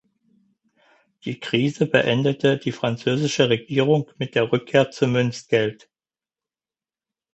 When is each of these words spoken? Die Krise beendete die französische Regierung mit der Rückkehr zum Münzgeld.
Die 1.25 1.39
Krise 1.39 1.85
beendete 1.85 2.57
die 2.57 2.71
französische 2.71 3.49
Regierung 3.49 4.09
mit 4.17 4.33
der 4.33 4.51
Rückkehr 4.51 4.89
zum 4.89 5.11
Münzgeld. 5.11 5.91